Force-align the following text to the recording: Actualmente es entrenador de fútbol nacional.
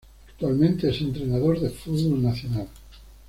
Actualmente 0.29 0.89
es 0.89 0.99
entrenador 1.01 1.59
de 1.59 1.69
fútbol 1.69 2.23
nacional. 2.23 2.67